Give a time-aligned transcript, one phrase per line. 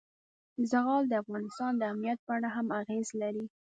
[0.71, 3.45] زغال د افغانستان د امنیت په اړه هم اغېز لري.